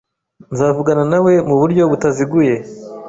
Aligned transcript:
Nzavugana 0.53 1.03
nawe 1.11 1.33
muburyo 1.49 1.83
butaziguye. 1.91 2.55